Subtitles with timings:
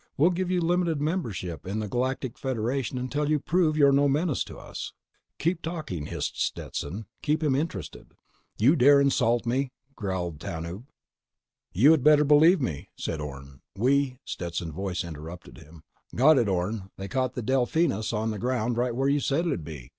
[0.17, 4.43] We'll give you limited membership in the Galactic Federation until you prove you're no menace
[4.45, 4.93] to us."
[5.37, 7.05] "Keep talking," hissed Stetson.
[7.21, 8.13] "Keep him interested."
[8.57, 10.85] "You dare insult me!" growled Tanub.
[11.71, 13.61] "You had better believe me," said Orne.
[13.77, 15.83] "We—" Stetson's voice interrupted him:
[16.15, 16.89] "Got it, Orne!
[16.97, 19.89] They caught the Delphinus _on the ground right where you said it'd be!